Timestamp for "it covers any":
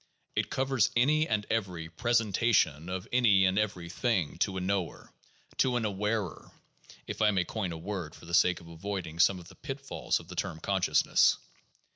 0.35-1.27